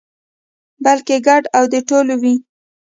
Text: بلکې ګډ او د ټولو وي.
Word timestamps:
بلکې 0.83 1.15
ګډ 1.27 1.43
او 1.57 1.63
د 1.73 1.75
ټولو 1.89 2.13
وي. 2.21 2.35